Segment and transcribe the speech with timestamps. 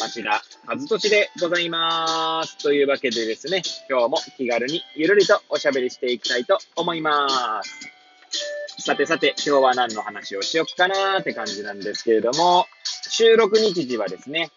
[0.00, 2.56] 町田和俊でございます。
[2.56, 8.82] というわけでですね、今日も気軽にゆるりとおしゃべりしていきたいと思います。
[8.82, 12.64] さてさて、今日は何の話をしよっかなーって感じなんですけれども、
[13.10, 14.50] 収録日時はですね、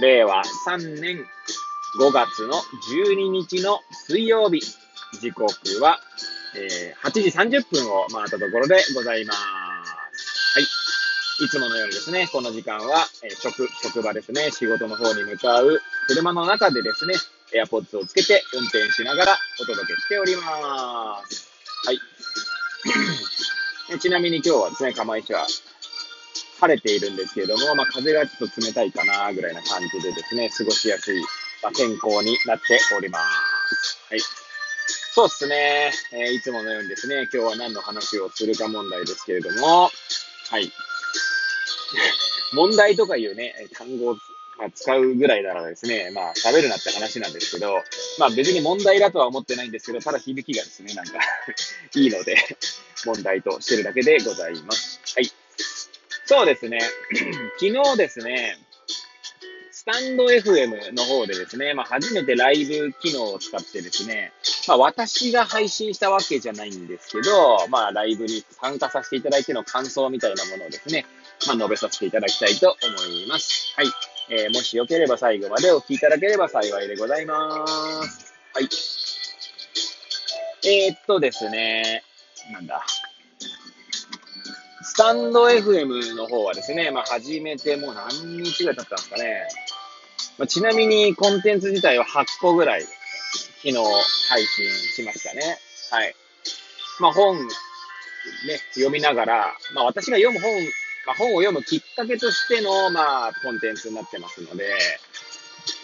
[0.00, 1.18] 令和3年
[2.00, 4.62] 5月の12日の水曜日、
[5.20, 5.52] 時刻
[5.82, 6.00] は、
[6.56, 9.59] えー8時30分を回ったところでございます。
[11.44, 11.48] い。
[11.48, 17.14] つものようにですね、この時間は、えー職、職場ですね、仕事の方に向かう車の中でですね、
[17.52, 21.50] AirPods をつけて運転しながらお届けしております。
[21.86, 22.00] はい。
[23.98, 25.46] ちなみに今日はですね、釜石は
[26.60, 31.20] 晴れているんですけれども、まあ、風がちょっと冷たいかなぐらいな感じでですね、過ごしやすい、
[31.62, 33.98] まあ、天候になっております。
[34.08, 34.20] はい。
[35.12, 39.90] そうですね、えーいつものようにですね、今日は何の話をするか問題ですけれども、
[40.50, 40.70] はい。
[42.52, 44.16] 問題とかいうね、単語を、
[44.74, 47.82] 使うぐらいならですね、まあ喋るなって話なんですけど、
[48.18, 51.12] まあ別に問題だとは思ってないんですけど、ただ響きがですね、なんか
[51.96, 52.36] いいので、
[53.06, 55.00] 問題としてるだけでございます。
[55.16, 55.32] はい。
[56.26, 56.78] そうですね、
[57.58, 58.58] 昨日ですね、
[59.72, 64.30] スタンド FM の方でですね、まあ初めてライブ機能を使ってですね、
[64.68, 71.06] まあ私が配信したわけじゃないんですけど、まあライブに参加させていただいての感想みたいなものをですね、
[71.46, 73.74] まあ述べさせていただきたいと思います。
[73.76, 73.86] はい。
[74.30, 78.34] えーもしよければ最後までお聞きいただければ幸いでございます。
[78.54, 78.68] はい。
[80.62, 82.04] えー、っとですね、
[82.52, 82.84] なんだ。
[84.82, 89.48] スタンド FM の方はですね、まあ始めてもう何日ぐらい経ったんですかね。
[90.38, 93.74] まあ、ちなみにコンテンツ自体は8個ぐらい昨日
[94.28, 95.58] 配信しましたね。
[95.90, 96.14] はい。
[96.98, 97.44] まあ本、ね、
[98.74, 100.50] 読みながら、まあ私が読む本、
[101.06, 104.68] まあ本を読むきっかけとしての、まあコンテンツになってますので、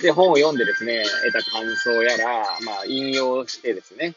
[0.00, 4.14] で、本を読んでですね、得た感想やら、まあ引用してですね、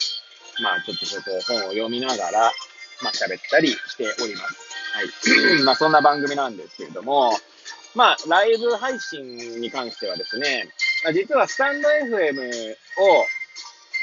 [0.62, 2.52] まあちょっとそこを本を読みながら、
[3.02, 4.70] まあ喋ったりしております。
[4.94, 5.04] は
[5.58, 5.64] い。
[5.64, 7.32] まあそんな番組なんですけれども、
[7.96, 10.70] まあライブ配信に関してはですね、
[11.04, 13.26] まあ、実はスタンド FM を、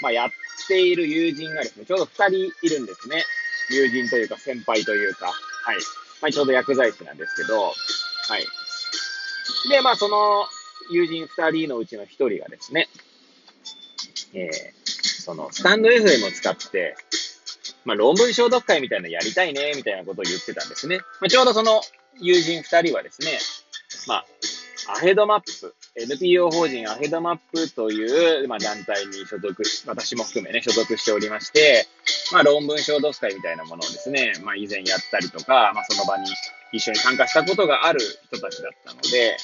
[0.03, 0.31] まあ、やっ
[0.67, 3.23] ている友人がですね、ちょうど2人いるんですね。
[3.71, 5.33] 友人というか先輩というか、は
[5.75, 5.77] い。
[6.23, 7.73] まあ、ちょうど薬剤師なんですけど、は
[8.39, 8.47] い。
[9.69, 10.47] で、まあその
[10.91, 12.89] 友人2人のうちの1人がですね、
[14.35, 16.97] えー、そのスタンド FM を使って、
[17.85, 20.99] まあ論文消毒会みたいなのやりたいね、みたいなことを言ってたんですね。
[21.21, 21.81] まあ、ちょうどその
[22.21, 23.39] 友人2人はですね、
[24.09, 24.27] まあ、
[24.89, 31.87] アヘドマップ、NPO 法人アヘドマップという、まあ、団体に所属し、私も含めね、所属しておりまして、
[32.33, 36.25] まあ、論文消毒会みたいなものをですね、まあ、以前やったりとか、まあ、その場に
[36.73, 39.37] 一緒に参加したことがある人たちだったので、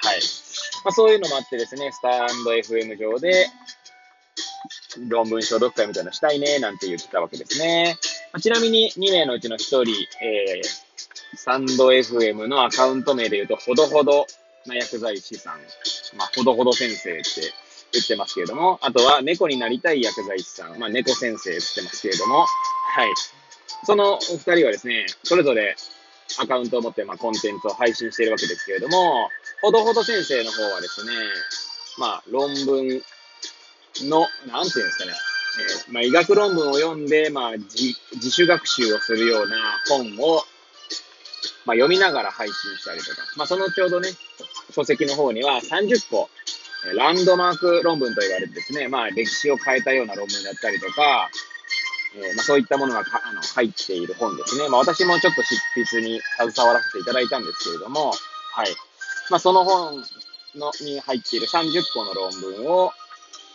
[0.00, 0.20] はい。
[0.84, 3.48] まあ、そういうのもあってですね、スタンド FM 上で、
[5.08, 7.96] 論文消毒会みたいなのしたいね、なんて言ってたわけですね。
[8.32, 9.82] まあ、ちなみに2名のうちの1人、
[10.22, 14.26] えー、スタンド FM のアカウント名で言うと、ほどほど
[14.66, 15.58] な薬剤師さん、
[16.16, 17.52] まあ、ほどほど先生って
[17.98, 22.46] 言ってますけれども、あとは猫になりたい薬剤師さん、まあ、猫先生って言ってますけれども、は
[23.04, 23.08] い。
[23.84, 25.76] そのお二人はですね、それぞれ
[26.40, 29.28] アカウントを持って、まあ、コンテンツを配信しているわけですけれども、
[29.62, 31.12] ほどほど先生の方はですね、
[31.98, 33.02] まあ、論文
[34.08, 35.12] の、なんていうんですかね、
[35.86, 37.94] えーまあ、医学論文を読んで、まあ自、
[38.30, 39.56] 主学習をするような
[39.88, 40.42] 本を、
[41.64, 44.10] まあ、読みながら配信したりとか、まあ、そのちょうどね、
[44.70, 46.28] 書籍の方には30個、
[46.94, 51.28] ランドマーク論文と言われてですね、まあ、歴史を変えたような論文だったりとか、
[52.16, 54.68] えーまあ、そういったものがあの入っている本ですね。
[54.68, 58.12] まあ、私もちょっと執筆に携わらせていただいたんですけれども、
[58.52, 58.68] はい。
[59.30, 60.02] まあ、その本
[60.54, 62.92] のに入っている30個の論文を、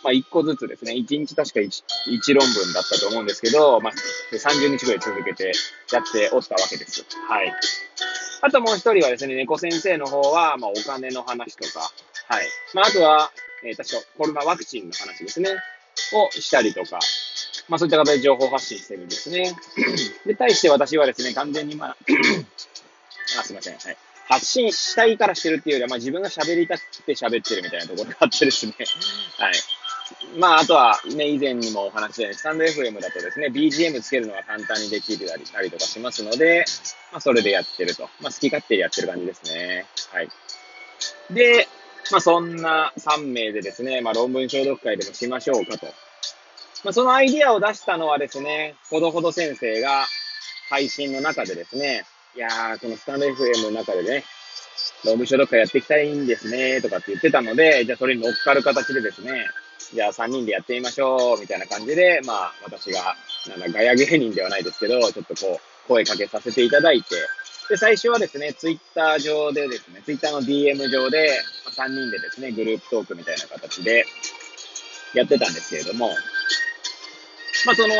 [0.04, 3.92] まあ、1個ずつですね、1日確か 1, 1論文だったと思うんですけど、まあ、
[4.32, 5.52] 30日ぐらい続けて
[5.92, 7.04] やっておったわけです。
[7.28, 7.52] はい。
[8.42, 11.90] あともう一人はですね、猫先生の方は、まあ、お金の話とか、
[12.28, 12.46] はい。
[12.74, 13.30] まあ、あとは、
[13.64, 15.50] えー確かコロナワクチンの話ですね、
[16.12, 16.98] をしたりとか、
[17.68, 19.54] まあ、そういった形で情報発信してるんですね。
[20.26, 21.96] で、対して私はですね、完全にまあ、
[23.40, 23.78] あ、すいません。
[23.78, 23.96] はい。
[24.26, 28.74] 発信したいからしてるっていうよりは、まあ自分が喋りたくて喋ってるみたいなところがあってですね。
[29.38, 29.54] はい。
[30.36, 36.64] まあ、あとはね、以前にもお話したように、スタンド FM だとですね、BGM つけるのが簡単にできるたりたりとかしますので、
[37.10, 38.10] まあ、それでやってると。
[38.20, 39.86] まあ、好き勝手やってる感じですね。
[40.12, 40.28] はい。
[41.30, 41.68] で、
[42.10, 45.86] まあ、そんな3名でですね、まあ、論文消毒会でもしましょうかと。
[46.84, 50.06] まあ、そのアイディアを出したのはですね、ほどほど先生が
[50.68, 52.04] 配信の中でですね、
[52.36, 54.24] いやー、このスタンド FM の中でね、
[55.04, 59.46] 論文消毒会やっていきたいんですね、とかって言ってたので、じゃあそれに乗っかる形でですね、
[59.92, 63.14] じゃあ3人でやってみましょう、みたいな感じで、まあ、私が、
[63.48, 67.14] なんだ、ガヤ芸人ではないですけど、ちょっとこう、声かけさせていただいて、
[67.68, 71.40] で、最初はですね、ツイッター上でですね、ツイッターの DM 上で、
[71.76, 74.04] 3人でですね、グループトークみたいな形で
[75.14, 76.10] やってたんですけれども、
[77.66, 77.94] まあ、その、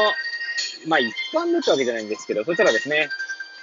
[0.86, 3.08] まあ、一般でったわけじゃないんですけど、そしたらですね、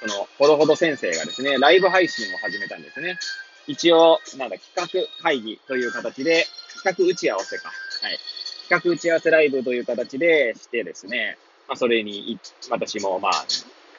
[0.01, 3.19] その、ほどほど先生がですね、ライブ配信を始めたんですね。
[3.67, 6.47] 一応、なんだ、企画会議という形で、
[6.83, 7.67] 企画打ち合わせか。
[8.01, 8.17] はい。
[8.67, 11.37] 企画打ち合わせライブという形でしてですね、
[11.67, 12.39] まあ、それに、
[12.69, 13.45] 私も、まあ、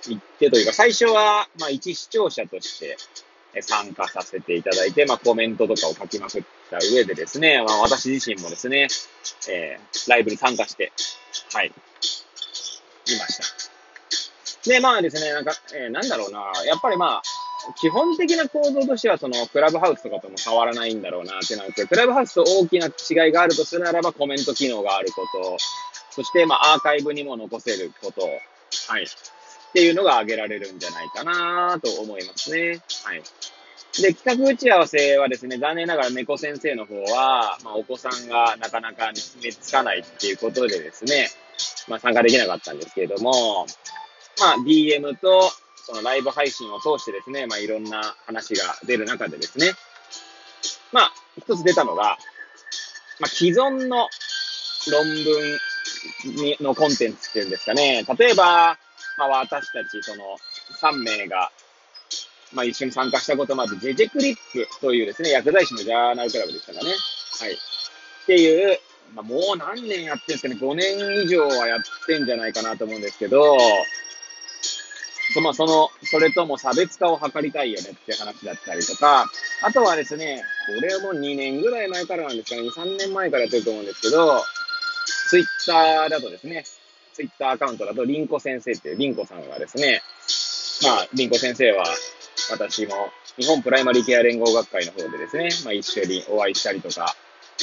[0.09, 2.97] 行ってというか、最初は、まあ、一視聴者として
[3.61, 8.89] 参加させていただいて、まあ、コメントとかを書きまくった上でですね、まあ、私自身もですね、
[9.51, 10.93] えー、ライブに参加して、
[11.53, 11.71] はい、い
[13.19, 14.69] ました。
[14.69, 17.23] で、まあですね、なんか、えー、なんだろうな、やっぱりまあ、
[17.81, 25.57] 基本的な構造としては、その、クラブハウスとかとも変わらないんだろうなってなんですけど、クラブハウスと大きな違いがあるとするならば、コメント機能があること、
[26.11, 29.07] そして、まあ、アーカイブにも残せること、はい。
[29.73, 32.83] っていうのが挙げられるんじゃないかなと思いますね。
[33.05, 33.23] はい。
[34.03, 41.29] で、企画打ち合わせはですね、残念ながら猫先生の方は、まあ、お子さんがなかなか寝つかないっていうことでですね、
[41.89, 43.67] まあ、参加できなかったんですけれども、
[44.41, 45.51] まあ、DM と、
[45.85, 49.73] そのライブ配信を通してですね、まあ、いろんな話が出る中でですね、
[50.93, 52.19] まあ、一つ出たのが、
[53.21, 54.09] まあ、既存の
[54.91, 55.05] 論
[56.25, 58.79] 文にのコンテンツっていうんですかね、例えば、
[59.19, 60.37] まあ、私たち、その、
[60.81, 61.51] 3名が、
[62.53, 66.91] まあ、一緒に参加したこともある、ジェジェクリップというですね、薬剤師のジャーナルクラブでしたかね。
[67.41, 67.53] はい。
[67.53, 67.57] っ
[68.27, 68.79] ていう、
[69.15, 73.57] まあ、もう何年やってるんですかね、5年以上はやってんじゃないかなと思うんですけど、
[75.41, 79.31] まあ、その、それとも差別化を図りたいよねって話だったりとか、
[79.63, 84.45] あとはですね、これはもう2年ぐらい前からなんですかね、2、3年前からやってると思うんですけど、
[85.31, 86.65] ツイッターだとですね、
[87.13, 90.03] ツイッターアカウントだと、リンコ先生っていうリンコさんがですね、
[90.83, 91.85] まあ、リンコ先生は、
[92.51, 97.15] 私も日本プライマリーケア連合学会の方でですね、まあ、一緒にお会いしたりとか、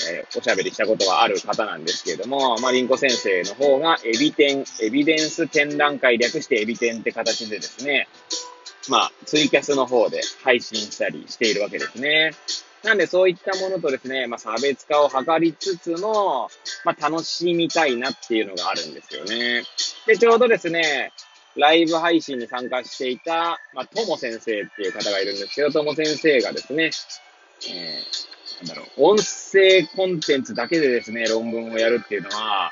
[0.09, 8.07] えー、おしゃべりしたことがある方なんですけれども、まあ、リンコ先生の方がエビ展、エビデンス展覧会略してエビ展って形でですね、
[8.89, 12.31] まあ、ツイキャスの方で配信したりしているわけですね。
[12.83, 16.49] なんでそういったものとですね、まあ、差別化を図りつつも、
[16.85, 19.63] まあ、楽しみたいなっていうのがあるんですよね。
[20.07, 21.11] で、ちょうどですね、
[21.55, 26.91] ライブ配信に参加していた、まあ、とも先生っていう方がいるんですけど、とも先生がですね、
[27.69, 32.71] えー、なんだろう、音声コンテンツだけでですね、論文をやるっていうのは、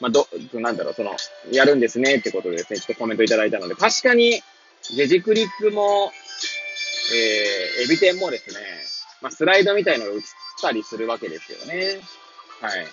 [0.00, 1.16] まあ、ど、なんだろう、その、
[1.50, 4.40] やるんですねってことでですね、ちょっとコメントいただいたので、確かに、
[4.82, 6.12] ジェジクリップも、
[7.12, 8.60] えー、エビ天もですね、
[9.20, 10.20] まあ、スライドみたいのが映っ
[10.60, 12.00] たりするわけですよね。
[12.60, 12.86] はい。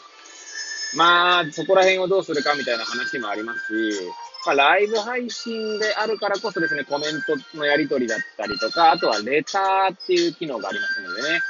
[0.95, 4.01] まあ、そこら辺をどうするかみたいな話もありますし、
[4.45, 11.41] まあ、ライブ配信であるからこそですね、コメントのやり取りだったりとか、あとはレターっていう機能がありますのでね、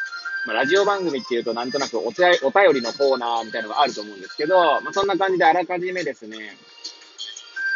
[0.46, 2.32] まあ、ラジオ番組っていうとなんとなくお便
[2.74, 6.38] りのコーナーみたいなのがあると思うんですけど、まあ、そんな感じであらかじめですね、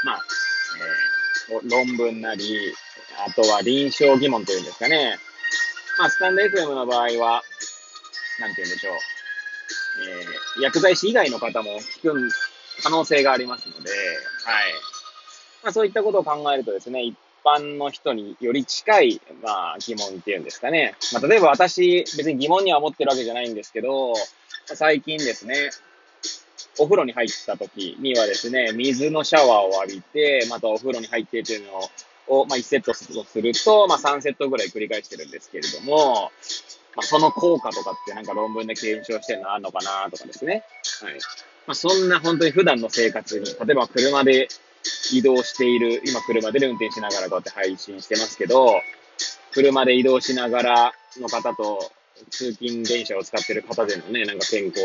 [0.06, 0.22] まあ、
[1.50, 2.74] えー、論文なり、
[3.28, 5.18] あとは臨床疑問というんですかね、
[6.00, 7.44] まあ、スタンド FM の場合は、
[8.40, 8.94] なんて言うんでしょう。
[10.56, 12.30] えー、薬剤師以外の方も聞く
[12.82, 14.74] 可能性がありますので、はい。
[15.62, 20.96] まあ、そういったことを考えるとですね、一般の人により近い、まあ、疑問っていうんですかね。
[21.12, 24.14] まあ、例えば私、別に疑問には思ってるわけじゃないんですけど、
[24.68, 25.70] 最近ですね、
[26.80, 31.74] お風呂に入った時にはですね、水のシャワーを浴びて、またお風呂に入ってっていうの
[32.28, 36.32] を、まあ、1セットすると、まあ、3セットぐらい繰り返してるんですけれども、
[36.96, 40.64] まあ、その効果とかってなんか論文で検証してるのあるのかなとかですね。
[41.02, 41.14] はい。
[41.68, 44.48] まあ、そんな本当に普段の生活に、例えば車で
[45.12, 48.82] 移動している、今車で運転しながらこうやって配信してますけど、
[49.52, 51.92] 車で移動しながらの方と
[52.30, 54.84] 通勤電車を使ってる方でのね、なんか健康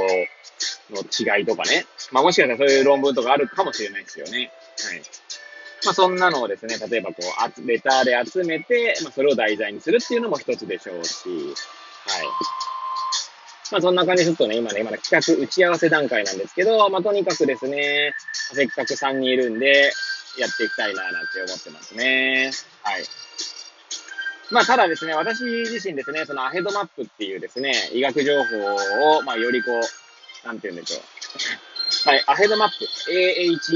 [0.91, 1.87] の違いとかね。
[2.12, 4.50] まあもしかしたらそういう論文とかあるかもしれないですよね。
[4.83, 5.03] はい。
[5.85, 12.26] まあ、そんなのをですね、例えばこう、レターで集めて、まあ、それを題材にするっていうのも一つでしょうし、はい。
[13.73, 18.12] まあそんな感じでちょっとね、今ね、今の企画打ち合わせ段階なんですけど、まあとにかくですね、
[18.53, 19.93] せっかく3人いるんで、
[20.38, 22.50] やっていきたいななんて思ってますね。
[22.83, 23.05] はい。
[24.51, 31.03] まあ、ただですね、私自身ですね、そのアヘドマップっていうですね、医学情報を、まあ、よりこう、なんて言うんでしょう。
[32.09, 33.75] はい、アヘドマップ、A-H-E-A-D-M-A-P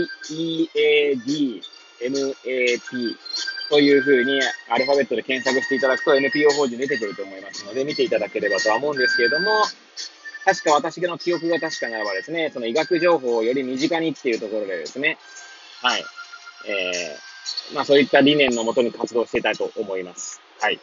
[3.70, 9.64] というふうにアルファベットで検索していただくと NPO 法人出てくると思いますので、見ていただければとは思うんですけれども、
[10.44, 15.18] 確か私の記憶が確かならばですね、その医学情報をより身近にっていうところでですね、
[15.82, 16.04] はい、
[16.66, 17.27] えー、
[17.74, 20.40] まあそういった理念のもとに活動していたいと思います。
[20.60, 20.80] はい。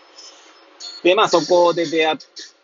[1.03, 2.17] で、まあそこで出会っ、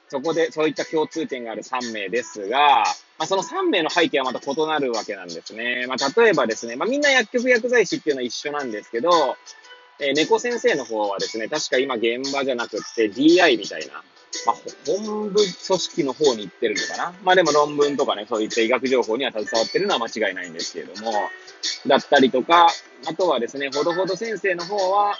[0.09, 2.83] そこでそういった共通点がある3名ですが、
[3.17, 5.85] まあその3名の背景はまた異なるわけなんですね。
[5.87, 9.37] まあ例えばですね、まあみんな薬局薬剤師っていうのは一緒なんですけど、
[9.99, 14.03] えー、猫先生の方はですね、確か今現場じゃなくって DI みたいな、
[14.45, 14.55] まあ、
[14.85, 15.45] 本部組
[15.79, 17.13] 織の方に行ってるのかな。
[17.23, 21.11] まあでも論文とかね、そういった医学情報には携わってるのは間違いないんですけれども、
[21.87, 22.67] だったりとか、
[23.07, 25.15] あとはですね、ほどほど先生の方は、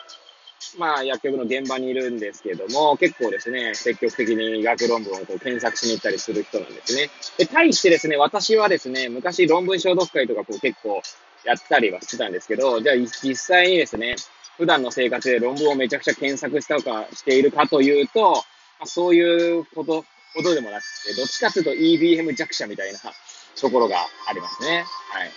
[0.78, 7.10] まあ、薬局の現場にいるんですけれども、結構ですね、積極的に医学論文をこう検索しに行ったりする人なんですね。
[7.38, 11.02] で、対してですね、私はですね、昔論文消毒会とかこう結構
[11.44, 14.16] やったりはしてたんですけど、じゃあ実際にですね、
[14.58, 18.44] 普段の生活で論文をめちゃくちゃ検索したかしているかというと、
[18.82, 23.98] まあ、そういうこと、ことでもなくて、どっちかというと EBM 弱者みたいなところが
[24.28, 24.86] ありますね。
[25.12, 25.32] はい。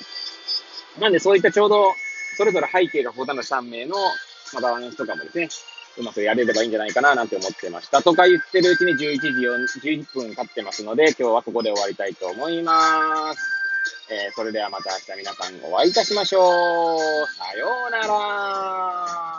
[0.98, 1.92] なんでそういったちょうど、
[2.38, 3.96] それぞれ背景が異なる3名の、
[4.54, 5.48] まあ、バランスとかもですね、
[5.98, 8.00] うまくやれればいいんじゃないかななんて思ってました。
[8.00, 13.40] とか言ってるうちに11時11分経ってますので、今日はここで終わりたいと思います。
[14.10, 16.98] えー、それではまた明日皆さんお会いいたしましょう。
[17.36, 19.33] さようなら。